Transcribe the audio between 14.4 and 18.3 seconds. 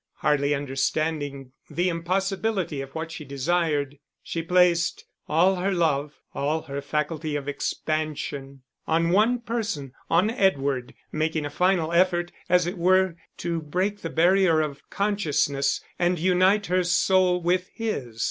of consciousness and unite her soul with his.